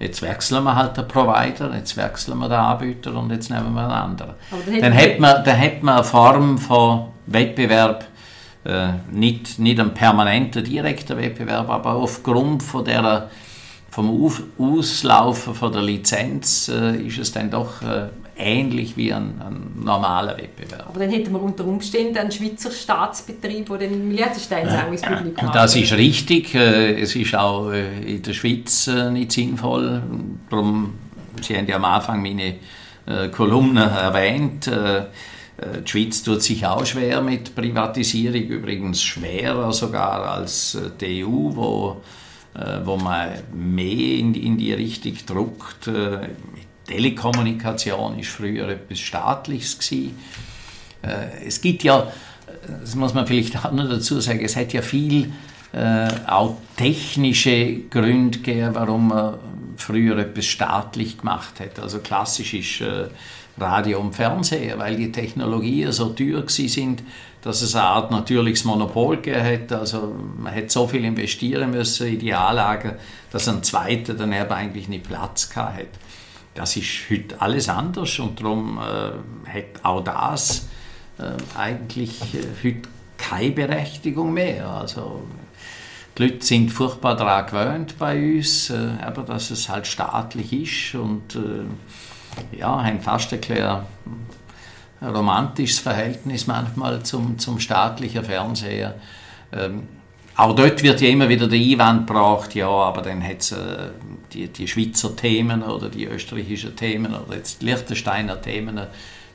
jetzt 0.00 0.20
wechseln 0.22 0.64
wir 0.64 0.74
halt 0.74 0.96
den 0.96 1.06
Provider, 1.06 1.74
jetzt 1.76 1.96
wechseln 1.96 2.38
wir 2.38 2.48
den 2.48 2.58
Anbieter 2.58 3.14
und 3.14 3.30
jetzt 3.30 3.50
nehmen 3.50 3.72
wir 3.72 3.82
einen 3.82 3.92
anderen. 3.92 4.34
Dann 4.80 4.94
hat, 4.94 5.18
man, 5.20 5.44
dann 5.44 5.60
hat 5.60 5.82
man 5.82 5.94
eine 5.94 6.04
Form 6.04 6.58
von 6.58 7.06
Wettbewerb, 7.26 8.06
äh, 8.64 8.88
nicht, 9.12 9.60
nicht 9.60 9.78
einen 9.78 9.94
permanenten, 9.94 10.64
direkten 10.64 11.16
Wettbewerb, 11.16 11.68
aber 11.68 11.94
aufgrund 11.94 12.64
von 12.64 12.84
der, 12.84 13.30
vom 13.92 14.24
Auf 14.24 14.42
Auslaufen 14.58 15.54
von 15.54 15.70
der 15.70 15.82
Lizenz 15.82 16.68
äh, 16.68 16.96
ist 16.96 17.18
es 17.18 17.30
dann 17.30 17.50
doch 17.50 17.82
äh, 17.82 18.08
ähnlich 18.38 18.96
wie 18.96 19.12
ein, 19.12 19.34
ein, 19.38 19.84
normaler 19.84 20.38
Wettbewerb. 20.38 20.86
Aber 20.88 20.98
dann 20.98 21.10
hätten 21.10 21.30
wir 21.30 21.42
unter 21.42 21.66
Umständen 21.66 22.16
einen 22.16 22.32
Schweizer 22.32 22.70
Staatsbetrieb, 22.70 23.68
der 23.68 23.76
den 23.76 24.10
Liechtenstein 24.10 24.66
ins 24.66 25.02
Publikum 25.02 25.44
macht. 25.44 25.54
Das 25.54 25.76
ist 25.76 25.92
richtig. 25.92 26.54
Äh, 26.54 27.02
es 27.02 27.14
ist 27.14 27.34
auch 27.34 27.70
äh, 27.70 28.14
in 28.14 28.22
der 28.22 28.32
Schweiz 28.32 28.86
äh, 28.86 29.10
nicht 29.10 29.32
sinnvoll. 29.32 30.02
Darum, 30.48 30.94
Sie 31.42 31.54
haben 31.54 31.66
ja 31.66 31.76
am 31.76 31.84
Anfang 31.84 32.22
meine 32.22 32.54
Kolumne 33.32 33.82
erwähnt. 33.82 34.70
Die 34.70 35.90
Schweiz 35.90 36.22
tut 36.22 36.40
sich 36.40 36.64
auch 36.64 36.86
schwer 36.86 37.20
mit 37.20 37.52
Privatisierung, 37.56 38.42
übrigens 38.42 39.02
schwerer 39.02 39.72
sogar 39.72 40.22
als 40.34 40.78
die 41.00 41.24
EU, 41.24 41.28
wo, 41.28 42.00
wo 42.84 42.96
man 42.96 43.30
mehr 43.54 44.18
in, 44.18 44.34
in 44.34 44.58
die 44.58 44.72
Richtung 44.74 45.16
druckt. 45.26 45.88
Telekommunikation 46.86 48.18
ist 48.18 48.28
früher 48.28 48.68
etwas 48.68 48.98
Staatliches 48.98 49.78
gewesen. 49.78 50.18
Äh, 51.02 51.46
es 51.46 51.60
gibt 51.60 51.82
ja, 51.82 52.12
das 52.80 52.94
muss 52.94 53.14
man 53.14 53.26
vielleicht 53.26 53.64
auch 53.64 53.72
noch 53.72 53.88
dazu 53.88 54.20
sagen, 54.20 54.40
es 54.44 54.56
hat 54.56 54.72
ja 54.72 54.82
viel 54.82 55.32
äh, 55.72 56.08
auch 56.26 56.56
technische 56.76 57.80
Gründe 57.90 58.38
gegeben, 58.38 58.74
warum 58.74 59.08
man 59.08 59.34
früher 59.76 60.18
etwas 60.18 60.46
staatlich 60.46 61.18
gemacht 61.18 61.60
hat. 61.60 61.78
Also 61.80 62.00
klassisch 62.00 62.54
ist 62.54 62.80
äh, 62.82 63.08
Radio 63.58 64.00
und 64.00 64.14
Fernsehen, 64.14 64.78
weil 64.78 64.96
die 64.96 65.12
Technologien 65.12 65.92
so 65.92 66.10
teuer 66.10 66.44
sind, 66.48 67.02
dass 67.42 67.60
es 67.60 67.74
eine 67.74 67.84
Art 67.84 68.10
natürliches 68.10 68.64
Monopol 68.64 69.16
gegeben 69.16 69.44
hat. 69.44 69.72
Also 69.72 70.14
man 70.38 70.54
hat 70.54 70.70
so 70.70 70.86
viel 70.86 71.04
investieren 71.04 71.70
müssen 71.72 72.06
in 72.06 72.18
die 72.20 72.32
Anlagen, 72.32 72.94
dass 73.30 73.48
ein 73.48 73.62
zweiter 73.62 74.14
dann 74.14 74.32
eben 74.32 74.50
eigentlich 74.50 74.88
nicht 74.88 75.04
Platz 75.04 75.54
hat. 75.54 75.86
Das 76.54 76.76
ist 76.76 77.10
heute 77.10 77.40
alles 77.40 77.68
anders 77.68 78.18
und 78.18 78.40
darum 78.40 78.78
äh, 78.78 79.50
hat 79.50 79.84
auch 79.84 80.04
das 80.04 80.68
äh, 81.18 81.32
eigentlich 81.58 82.34
äh, 82.34 82.44
heute 82.62 82.88
keine 83.16 83.52
Berechtigung 83.52 84.32
mehr. 84.32 84.68
Also 84.68 85.22
die 86.16 86.24
Leute 86.24 86.44
sind 86.44 86.70
furchtbar 86.70 87.16
daran 87.16 87.46
gewöhnt 87.46 87.98
bei 87.98 88.36
uns, 88.36 88.70
äh, 88.70 88.76
aber 89.00 89.22
dass 89.22 89.50
es 89.50 89.68
halt 89.68 89.86
staatlich 89.86 90.52
ist 90.52 90.94
und 90.94 91.36
äh, 91.36 92.58
ja, 92.58 92.84
haben 92.84 93.00
fast 93.00 93.32
ein 93.32 93.40
romantisches 95.04 95.78
Verhältnis 95.78 96.46
manchmal 96.46 97.02
zum, 97.02 97.38
zum 97.38 97.58
staatlichen 97.60 98.24
Fernseher. 98.24 98.94
Ähm, 99.52 99.88
auch 100.36 100.54
dort 100.54 100.82
wird 100.82 101.00
ja 101.00 101.08
immer 101.08 101.28
wieder 101.28 101.46
der 101.46 101.58
Einwand 101.58 102.06
gebracht, 102.06 102.54
ja, 102.54 102.68
aber 102.68 103.02
dann 103.02 103.22
hat 103.22 103.40
es 103.40 103.52
äh, 103.52 103.90
die, 104.32 104.48
die 104.48 104.66
Schweizer 104.66 105.14
Themen 105.14 105.62
oder 105.62 105.88
die 105.88 106.06
österreichischen 106.06 106.74
Themen 106.74 107.14
oder 107.14 107.36
jetzt 107.36 107.62
Liechtensteiner 107.62 108.40
Themen, 108.40 108.80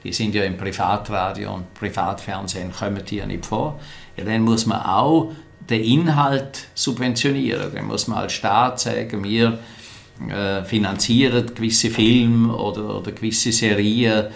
die 0.03 0.13
sind 0.13 0.33
ja 0.33 0.43
im 0.43 0.57
Privatradio 0.57 1.53
und 1.53 1.74
Privatfernsehen, 1.75 2.71
kommen 2.71 3.03
die 3.05 3.17
ja 3.17 3.25
nicht 3.25 3.45
vor. 3.45 3.79
Ja, 4.15 4.24
dann 4.24 4.41
muss 4.41 4.65
man 4.65 4.81
auch 4.81 5.33
den 5.69 5.83
Inhalt 5.83 6.67
subventionieren. 6.74 7.74
Dann 7.74 7.86
muss 7.86 8.07
man 8.07 8.19
als 8.19 8.33
Staat 8.33 8.79
sagen, 8.79 9.24
wir 9.24 9.59
äh, 10.29 10.63
finanzieren 10.63 11.53
gewisse 11.53 11.89
Filme 11.89 12.55
oder, 12.55 12.97
oder 12.97 13.12
gewisse 13.12 13.51
Serien 13.51 14.27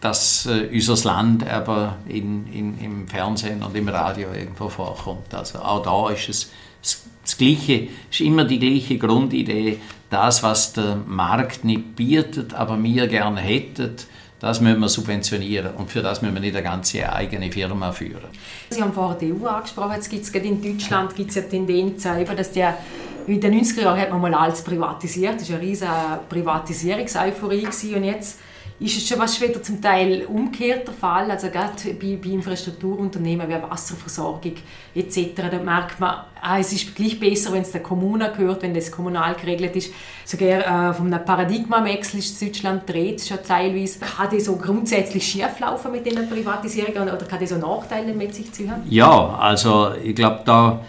dass 0.00 0.46
äh, 0.46 0.68
unser 0.72 0.96
Land 1.08 1.48
aber 1.48 1.96
in, 2.08 2.46
in, 2.52 2.78
im 2.80 3.08
Fernsehen 3.08 3.62
und 3.62 3.76
im 3.76 3.88
Radio 3.88 4.28
irgendwo 4.32 4.68
vorkommt. 4.68 5.34
Also 5.34 5.58
auch 5.58 5.82
da 5.82 6.12
ist 6.12 6.28
es 6.28 6.50
das, 6.80 7.36
Gleiche, 7.36 7.88
ist 8.10 8.20
immer 8.20 8.44
die 8.44 8.58
gleiche 8.58 8.96
Grundidee, 8.96 9.80
das, 10.08 10.42
was 10.42 10.72
der 10.72 10.96
Markt 11.06 11.64
nicht 11.64 11.96
bietet, 11.96 12.54
aber 12.54 12.82
wir 12.82 13.06
gerne 13.08 13.40
hätten, 13.40 13.96
das 14.40 14.60
müssen 14.60 14.80
wir 14.80 14.88
subventionieren 14.88 15.74
und 15.74 15.90
für 15.90 16.00
das 16.00 16.22
müssen 16.22 16.34
wir 16.34 16.40
nicht 16.40 16.54
eine 16.54 16.62
ganze 16.62 17.12
eigene 17.12 17.50
Firma 17.50 17.90
führen. 17.92 18.30
Sie 18.70 18.80
haben 18.80 18.92
vorher 18.92 19.18
die 19.18 19.32
EU 19.32 19.46
angesprochen, 19.46 19.94
jetzt 19.96 20.08
gibt 20.08 20.22
es 20.22 20.30
in 20.30 20.62
Deutschland 20.62 21.14
gibt's 21.16 21.34
ja 21.34 21.42
Tendenzen, 21.42 22.24
dass 22.36 22.52
der 22.52 22.78
in 23.26 23.40
den 23.40 23.60
90er 23.60 23.82
Jahren 23.82 24.00
hat 24.00 24.10
man 24.10 24.20
mal 24.22 24.34
alles 24.34 24.62
privatisiert, 24.62 25.40
das 25.40 25.50
war 25.50 25.58
eine 25.58 25.66
riesige 25.66 25.90
Privatisierungseuphorie 26.30 27.66
und 27.94 28.04
jetzt 28.04 28.38
ist 28.80 28.96
es 28.96 29.08
schon 29.08 29.18
was 29.18 29.40
wieder 29.40 29.60
zum 29.60 29.82
Teil 29.82 30.24
umgekehrt 30.26 30.86
der 30.86 30.94
Fall. 30.94 31.30
Also 31.30 31.48
gerade 31.48 31.72
bei, 32.00 32.16
bei 32.22 32.30
Infrastrukturunternehmen 32.30 33.48
wie 33.48 33.70
Wasserversorgung 33.70 34.52
etc. 34.94 35.30
Da 35.50 35.58
merkt 35.58 35.98
man, 35.98 36.14
ah, 36.40 36.58
es 36.60 36.72
ist 36.72 36.94
gleich 36.94 37.18
besser, 37.18 37.52
wenn 37.52 37.62
es 37.62 37.72
der 37.72 37.82
Kommune 37.82 38.32
gehört, 38.36 38.62
wenn 38.62 38.74
das 38.74 38.92
kommunal 38.92 39.34
geregelt 39.34 39.74
ist. 39.74 39.92
Sogar 40.24 40.90
äh, 40.90 40.94
von 40.94 41.12
einem 41.12 41.24
Paradigmawechsel 41.24 42.20
ist 42.20 42.40
Deutschland 42.40 42.88
dreht 42.88 43.20
schon 43.20 43.38
teilweise. 43.44 43.98
Kann 43.98 44.28
das 44.30 44.44
so 44.44 44.54
grundsätzlich 44.56 45.26
schief 45.26 45.58
laufen 45.58 45.90
mit 45.90 46.06
den 46.06 46.28
Privatisierungen 46.28 47.08
oder 47.08 47.26
kann 47.26 47.40
das 47.40 47.50
so 47.50 47.56
Nachteile 47.56 48.12
mit 48.12 48.32
sich 48.32 48.52
ziehen? 48.52 48.72
Ja, 48.88 49.36
also 49.40 49.92
ich 50.02 50.14
glaube, 50.14 50.42
da 50.44 50.84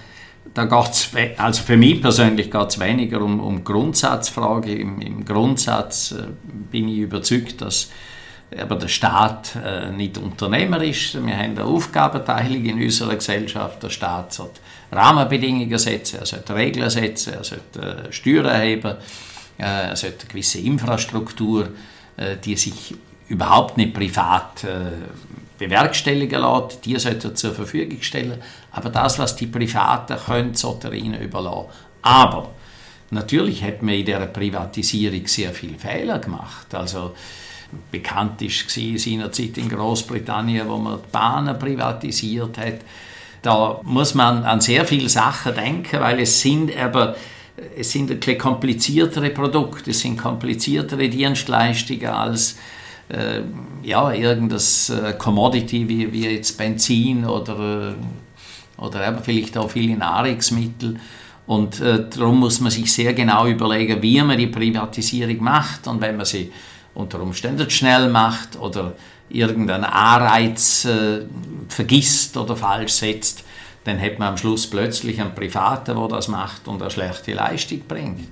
da 0.53 0.65
geht's, 0.65 1.11
also 1.37 1.63
für 1.63 1.77
mich 1.77 2.01
persönlich 2.01 2.51
geht 2.51 2.69
es 2.69 2.79
weniger 2.79 3.21
um, 3.21 3.39
um 3.39 3.63
Grundsatzfrage. 3.63 4.73
Im, 4.75 5.01
Im, 5.01 5.25
Grundsatz 5.25 6.11
äh, 6.11 6.27
bin 6.71 6.87
ich 6.87 6.99
überzeugt, 6.99 7.61
dass 7.61 7.89
aber 8.57 8.75
der 8.75 8.87
Staat 8.87 9.55
äh, 9.63 9.91
nicht 9.91 10.17
Unternehmer 10.17 10.81
ist. 10.81 11.13
Wir 11.13 11.37
haben 11.37 11.51
eine 11.51 11.63
Aufgabenteilung 11.63 12.65
in 12.65 12.81
unserer 12.81 13.15
Gesellschaft. 13.15 13.83
Der 13.83 13.89
Staat 13.89 14.33
sollte 14.33 14.59
Rahmenbedingungen 14.91 15.77
setzen, 15.77 16.19
er 16.19 16.25
sollte 16.25 16.55
Regeln 16.55 16.89
setzen, 16.89 17.33
er 17.33 17.43
sollte 17.43 17.79
äh, 17.79 18.11
Steuern 18.11 18.45
erheben, 18.45 18.95
äh, 19.59 19.89
er 19.89 19.95
sollte 19.95 20.21
eine 20.21 20.29
gewisse 20.29 20.59
Infrastruktur, 20.59 21.69
äh, 22.17 22.37
die 22.43 22.55
sich 22.55 22.95
überhaupt 23.27 23.77
nicht 23.77 23.93
privat 23.93 24.63
äh, 24.63 24.67
bewerkstelligen 25.59 26.41
lässt, 26.41 26.85
die 26.85 26.97
sollte 26.97 27.27
er 27.27 27.35
zur 27.35 27.53
Verfügung 27.53 28.01
stellen. 28.01 28.41
Aber 28.71 28.89
das, 28.89 29.19
was 29.19 29.35
die 29.35 29.47
Privaten 29.47 30.17
können, 30.17 30.55
sollte 30.55 30.87
er 30.87 30.93
ihnen 30.93 31.21
überlassen. 31.21 31.67
Aber 32.01 32.49
natürlich 33.11 33.63
hat 33.63 33.83
man 33.83 33.95
in 33.95 34.05
dieser 34.05 34.25
Privatisierung 34.25 35.27
sehr 35.27 35.51
viele 35.51 35.77
Fehler 35.77 36.19
gemacht. 36.19 36.73
Also 36.73 37.13
bekannt 37.91 38.41
ist 38.41 38.69
seinerzeit 38.69 39.57
in 39.57 39.69
Großbritannien, 39.69 40.67
wo 40.67 40.77
man 40.77 40.99
die 41.01 41.11
Bahnen 41.11 41.59
privatisiert 41.59 42.57
hat. 42.57 42.79
Da 43.41 43.79
muss 43.83 44.15
man 44.15 44.43
an 44.43 44.59
sehr 44.61 44.85
viele 44.85 45.07
Sachen 45.07 45.53
denken, 45.53 45.99
weil 45.99 46.19
es 46.21 46.41
sind 46.41 46.75
aber 46.75 47.15
es 47.77 47.91
sind 47.91 48.25
kompliziertere 48.39 49.31
Produkte, 49.31 49.91
es 49.91 49.99
sind 49.99 50.17
kompliziertere 50.17 51.09
Dienstleistungen 51.09 52.07
als 52.07 52.57
äh, 53.09 53.41
ja, 53.83 54.11
irgendein 54.11 54.59
äh, 54.59 55.13
Commodity 55.13 55.87
wie, 55.87 56.11
wie 56.11 56.27
jetzt 56.27 56.57
Benzin 56.57 57.25
oder, 57.25 57.95
äh, 57.95 58.81
oder 58.81 59.07
eben 59.07 59.23
vielleicht 59.23 59.57
auch 59.57 59.69
viele 59.69 59.97
Nahrungsmittel. 59.97 60.99
Und 61.47 61.81
äh, 61.81 62.05
darum 62.09 62.39
muss 62.39 62.59
man 62.59 62.71
sich 62.71 62.93
sehr 62.93 63.13
genau 63.13 63.47
überlegen, 63.47 64.01
wie 64.01 64.21
man 64.21 64.37
die 64.37 64.47
Privatisierung 64.47 65.43
macht 65.43 65.87
und 65.87 65.99
wenn 65.99 66.17
man 66.17 66.25
sie 66.25 66.51
unter 66.93 67.21
Umständen 67.21 67.69
schnell 67.69 68.09
macht 68.09 68.59
oder 68.59 68.93
irgendeinen 69.29 69.85
Anreiz 69.85 70.85
äh, 70.85 71.21
vergisst 71.67 72.37
oder 72.37 72.55
falsch 72.55 72.91
setzt, 72.91 73.43
dann 73.83 73.99
hat 73.99 74.19
man 74.19 74.29
am 74.29 74.37
Schluss 74.37 74.67
plötzlich 74.67 75.19
einen 75.19 75.33
Privaten, 75.33 75.95
der 75.95 76.07
das 76.07 76.27
macht 76.27 76.67
und 76.67 76.81
eine 76.81 76.91
schlechte 76.91 77.33
Leistung 77.33 77.81
bringt. 77.87 78.27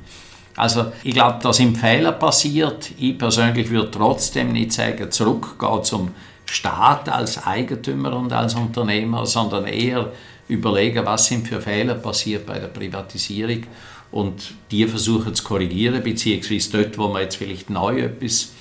Also 0.57 0.91
ich 1.03 1.13
glaube, 1.13 1.37
da 1.41 1.53
sind 1.53 1.77
Fehler 1.77 2.11
passiert. 2.11 2.89
Ich 2.97 3.17
persönlich 3.17 3.69
würde 3.69 3.91
trotzdem 3.91 4.51
nicht 4.51 4.73
sagen, 4.73 5.11
zurückgehen 5.11 5.83
zum 5.83 6.09
Staat 6.45 7.09
als 7.09 7.45
Eigentümer 7.45 8.17
und 8.17 8.33
als 8.33 8.55
Unternehmer, 8.55 9.25
sondern 9.27 9.67
eher 9.67 10.11
überlegen, 10.47 11.05
was 11.05 11.27
sind 11.27 11.47
für 11.47 11.61
Fehler 11.61 11.95
passiert 11.95 12.45
bei 12.47 12.57
der 12.57 12.67
Privatisierung 12.67 13.63
und 14.11 14.55
die 14.71 14.87
versuchen 14.87 15.35
zu 15.35 15.43
korrigieren, 15.43 16.01
beziehungsweise 16.01 16.71
dort, 16.71 16.97
wo 16.97 17.07
man 17.09 17.21
jetzt 17.21 17.35
vielleicht 17.35 17.69
neu 17.69 17.99
etwas 17.99 18.53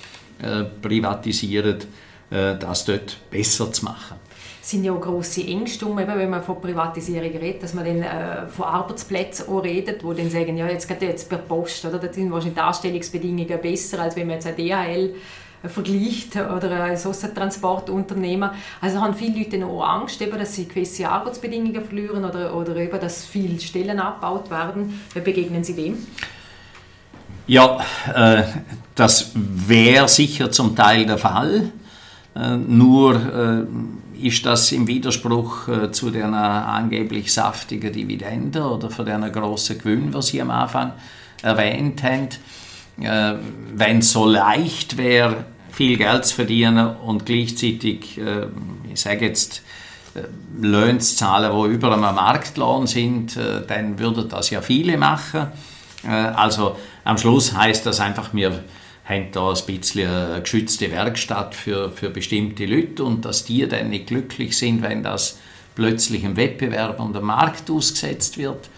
äh, 0.43 0.65
privatisiert, 0.65 1.87
äh, 2.31 2.57
das 2.59 2.85
dort 2.85 3.17
besser 3.31 3.73
zu 3.73 3.85
machen 3.87 4.26
sind 4.67 4.83
ja 4.83 4.93
auch 4.93 5.01
grosse 5.01 5.47
Ängste 5.47 5.87
um, 5.87 5.97
wenn 5.97 6.29
man 6.29 6.43
von 6.43 6.61
Privatisierung 6.61 7.31
redet, 7.31 7.63
dass 7.63 7.73
man 7.73 7.85
dann 7.85 8.03
äh, 8.03 8.49
von 8.49 8.65
Arbeitsplätzen 8.65 9.49
auch 9.49 9.63
redet, 9.63 10.03
wo 10.03 10.13
dann 10.13 10.29
sagen, 10.29 10.57
ja, 10.57 10.67
jetzt 10.67 10.89
geht 10.89 11.03
jetzt 11.03 11.29
per 11.29 11.39
Post, 11.39 11.85
oder? 11.85 11.99
da 11.99 12.13
sind 12.13 12.33
wahrscheinlich 12.33 12.55
die 12.55 12.61
Darstellungsbedingungen 12.61 13.61
besser, 13.61 14.01
als 14.01 14.17
wenn 14.17 14.27
man 14.27 14.35
jetzt 14.35 14.47
ein 14.49 14.57
DHL 14.57 15.15
äh, 15.63 15.69
vergleicht 15.69 16.35
oder 16.35 16.83
ein 16.83 16.99
Transportunternehmen. 16.99 18.51
Also 18.81 19.01
haben 19.01 19.15
viele 19.15 19.39
Leute 19.39 19.65
auch 19.65 19.83
Angst, 19.85 20.21
eben, 20.21 20.37
dass 20.37 20.57
sie 20.57 20.67
gewisse 20.67 21.09
Arbeitsbedingungen 21.09 21.85
verlieren 21.85 22.25
oder, 22.25 22.53
oder 22.53 22.75
eben, 22.77 22.99
dass 23.01 23.25
viele 23.25 23.61
Stellen 23.61 24.01
abgebaut 24.01 24.51
werden. 24.51 25.01
Wie 25.15 25.21
begegnen 25.21 25.63
Sie 25.63 25.75
dem? 25.75 26.05
Ja, 27.47 27.79
äh, 28.13 28.43
das 28.97 29.31
wäre 29.35 30.09
sicher 30.09 30.51
zum 30.51 30.75
Teil 30.75 31.07
der 31.07 31.19
Fall. 31.19 31.71
Äh, 32.35 32.57
nur 32.57 33.15
äh, 33.15 33.65
ist 34.23 34.45
das 34.47 34.73
im 34.73 34.87
Widerspruch 34.87 35.69
äh, 35.69 35.93
zu 35.93 36.11
der 36.11 36.27
angeblich 36.27 37.33
saftigen 37.33 37.93
Dividende 37.93 38.63
oder 38.63 38.91
für 38.91 39.05
den 39.05 39.31
grossen 39.33 39.79
Gewinn, 39.79 40.13
was 40.13 40.29
Sie 40.29 40.41
am 40.41 40.51
Anfang 40.51 40.93
erwähnt 41.43 42.03
haben. 42.03 42.29
Äh, 43.01 43.35
wenn 43.75 43.99
es 43.99 44.13
so 44.13 44.27
leicht 44.27 44.97
wäre, 44.97 45.45
viel 45.71 45.97
Geld 45.97 46.25
zu 46.25 46.35
verdienen 46.35 46.97
und 46.97 47.27
gleichzeitig, 47.27 48.19
äh, 48.19 48.47
ich 48.93 49.01
sage 49.01 49.27
jetzt, 49.27 49.63
Löhne 50.59 50.99
zu 50.99 51.15
zahlen, 51.15 51.53
die 51.53 51.75
über 51.75 51.93
einem 51.93 52.15
Marktlohn 52.15 52.87
sind, 52.87 53.37
dann 53.37 53.99
würden 53.99 54.27
das 54.31 54.49
ja 54.49 54.63
viele 54.63 54.97
machen. 54.97 55.49
Also 56.03 56.77
am 57.05 57.19
Schluss 57.19 57.55
heißt 57.55 57.85
das 57.85 58.01
einfach, 58.01 58.33
wir 58.33 58.65
haben 59.07 59.29
da 59.31 59.51
ein 59.51 59.67
bisschen 59.67 60.11
eine 60.11 60.43
geschützte 60.43 60.91
Werkstatt 60.91 61.55
für, 61.55 61.91
für 61.91 62.11
bestimmte 62.11 62.67
Leute 62.67 63.05
und 63.05 63.25
dass 63.25 63.45
die 63.45 63.67
dann 63.67 63.91
nicht 63.91 64.09
glücklich 64.09 64.59
sind, 64.59 64.83
wenn 64.83 65.03
das 65.03 65.39
plötzlich 65.75 66.25
im 66.25 66.37
Wettbewerb 66.37 66.99
und 66.99 67.15
dem 67.15 67.25
Markt 67.25 67.71
ausgesetzt 67.71 68.37
wird, 68.37 68.69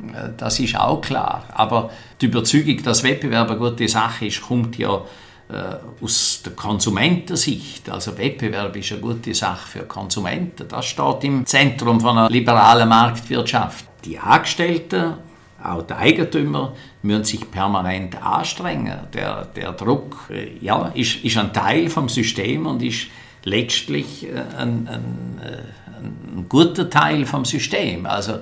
äh, 0.00 0.30
das 0.36 0.58
ist 0.58 0.76
auch 0.76 1.00
klar. 1.00 1.44
Aber 1.52 1.90
die 2.20 2.26
Überzeugung, 2.26 2.82
dass 2.82 3.02
Wettbewerb 3.02 3.50
eine 3.50 3.58
gute 3.58 3.86
Sache 3.86 4.26
ist, 4.26 4.40
kommt 4.40 4.78
ja 4.78 5.02
äh, 5.48 6.02
aus 6.02 6.40
der 6.44 6.54
Konsumentensicht. 6.54 7.90
Also 7.90 8.16
Wettbewerb 8.16 8.74
ist 8.76 8.92
eine 8.92 9.00
gute 9.00 9.34
Sache 9.34 9.68
für 9.68 9.84
Konsumenten. 9.84 10.66
Das 10.68 10.86
steht 10.86 11.24
im 11.24 11.44
Zentrum 11.44 12.00
von 12.00 12.16
einer 12.16 12.30
liberalen 12.30 12.88
Marktwirtschaft. 12.88 13.84
Die 14.04 14.18
Angestellten, 14.18 15.14
auch 15.62 15.82
die 15.82 15.94
Eigentümer, 15.94 16.74
müssen 17.06 17.24
sich 17.24 17.50
permanent 17.50 18.22
anstrengen. 18.22 18.98
Der, 19.14 19.44
der 19.44 19.72
Druck 19.72 20.28
äh, 20.30 20.48
ja, 20.60 20.88
ist, 20.94 21.24
ist 21.24 21.36
ein 21.36 21.52
Teil 21.52 21.88
vom 21.88 22.08
System 22.08 22.66
und 22.66 22.82
ist 22.82 23.06
letztlich 23.44 24.26
äh, 24.26 24.40
ein, 24.58 24.88
ein, 24.88 25.40
äh, 25.42 26.38
ein 26.38 26.46
guter 26.48 26.90
Teil 26.90 27.24
vom 27.24 27.44
System. 27.44 28.06
Also 28.06 28.40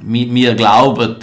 wir 0.00 0.54
glauben, 0.54 1.16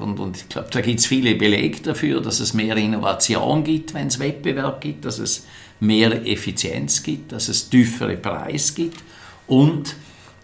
und, 0.00 0.18
und 0.18 0.36
ich 0.38 0.48
glaube, 0.48 0.68
da 0.70 0.80
gibt 0.80 0.98
es 0.98 1.04
viele 1.04 1.34
Belege 1.34 1.82
dafür, 1.82 2.22
dass 2.22 2.40
es 2.40 2.54
mehr 2.54 2.74
Innovation 2.78 3.62
gibt, 3.62 3.92
wenn 3.92 4.06
es 4.06 4.18
Wettbewerb 4.18 4.80
gibt, 4.80 5.04
dass 5.04 5.18
es 5.18 5.46
mehr 5.78 6.26
Effizienz 6.26 7.02
gibt, 7.02 7.32
dass 7.32 7.48
es 7.48 7.68
tiefere 7.68 8.16
Preise 8.16 8.72
gibt 8.72 9.02
und 9.46 9.94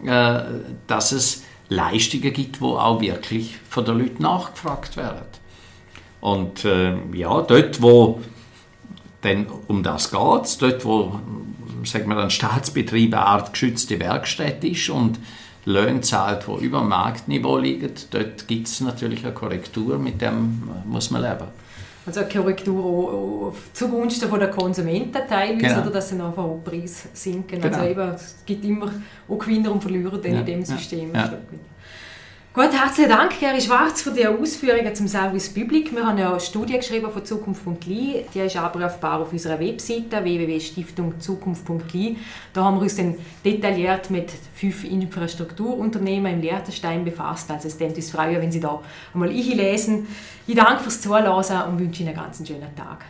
äh, 0.04 0.40
dass 0.86 1.12
es 1.12 1.44
Leistungen 1.68 2.32
gibt, 2.32 2.60
wo 2.60 2.76
auch 2.76 3.00
wirklich 3.00 3.56
von 3.68 3.84
den 3.84 3.98
Leuten 3.98 4.22
nachgefragt 4.22 4.96
werden. 4.96 5.22
Und 6.24 6.64
äh, 6.64 6.94
ja, 7.12 7.42
dort, 7.42 7.82
wo 7.82 8.18
denn 9.24 9.46
um 9.68 9.82
das 9.82 10.10
geht 10.10 10.62
dort, 10.62 10.82
wo 10.86 11.20
sagen 11.84 12.08
wir, 12.08 12.16
ein 12.16 12.30
Staatsbetrieb 12.30 13.12
eine 13.12 13.26
Art 13.26 13.52
geschützte 13.52 14.00
Werkstatt 14.00 14.64
ist 14.64 14.88
und 14.88 15.18
Löhne 15.66 16.00
zahlt, 16.00 16.46
die 16.46 16.64
über 16.64 16.80
Marktniveau 16.80 17.58
liegen, 17.58 17.92
dort 18.10 18.48
gibt 18.48 18.68
es 18.68 18.80
natürlich 18.80 19.22
eine 19.22 19.34
Korrektur, 19.34 19.98
mit 19.98 20.22
dem 20.22 20.62
muss 20.86 21.10
man 21.10 21.20
leben. 21.20 21.48
Also 22.06 22.20
eine 22.20 22.28
Korrektur 22.30 23.54
zugunsten 23.74 24.26
von 24.26 24.38
der 24.40 24.48
Konsumenten 24.48 25.20
teilweise, 25.28 25.74
genau. 25.74 25.82
oder 25.82 25.90
dass 25.90 26.08
sie 26.08 26.14
einfach 26.14 26.42
auch 26.42 26.60
Preis 26.64 27.06
sinken. 27.12 27.56
Also 27.56 27.68
genau. 27.68 27.80
Also 27.80 27.90
eben, 27.90 28.14
es 28.14 28.36
gibt 28.46 28.64
immer 28.64 28.90
auch 29.28 29.38
Gewinner 29.38 29.72
und 29.72 29.82
Verlierer 29.82 30.24
ja. 30.24 30.40
in 30.40 30.46
dem 30.46 30.64
System. 30.64 31.14
Ja. 31.14 31.32
Gut, 32.54 32.70
herzlichen 32.72 33.10
Dank, 33.10 33.40
Gary 33.40 33.60
Schwarz, 33.60 34.00
für 34.02 34.12
die 34.12 34.24
Ausführungen 34.28 34.94
zum 34.94 35.08
Service 35.08 35.52
Public. 35.52 35.92
Wir 35.92 36.06
haben 36.06 36.18
ja 36.18 36.30
eine 36.30 36.38
Studie 36.38 36.76
geschrieben 36.76 37.10
von 37.10 37.24
Zukunft.li, 37.24 38.26
die 38.32 38.38
ist 38.38 38.56
abrufbar 38.56 39.22
auf 39.22 39.32
unserer 39.32 39.58
Webseite 39.58 40.22
www.stiftungzukunft.li. 40.22 42.16
Da 42.52 42.62
haben 42.62 42.76
wir 42.76 42.82
uns 42.82 42.94
dann 42.94 43.16
detailliert 43.44 44.08
mit 44.10 44.30
fünf 44.54 44.84
Infrastrukturunternehmen 44.84 46.34
im 46.34 46.42
Lehrterstein 46.42 47.04
befasst. 47.04 47.50
Also 47.50 47.66
es 47.66 47.80
würde 47.80 47.96
uns 47.96 48.12
freuen, 48.12 48.40
wenn 48.40 48.52
Sie 48.52 48.60
da 48.60 48.80
einmal 49.12 49.30
einlesen. 49.30 50.06
Ich 50.46 50.54
danke 50.54 50.84
fürs 50.84 51.00
Zuhören 51.00 51.26
und 51.26 51.80
wünsche 51.80 52.04
Ihnen 52.04 52.16
einen 52.16 52.22
ganz 52.22 52.46
schönen 52.46 52.72
Tag. 52.76 53.04